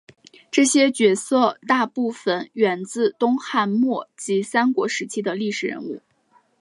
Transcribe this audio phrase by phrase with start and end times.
[0.49, 6.01] 这些角色大部份源自东汉末及三国时期的历史人物。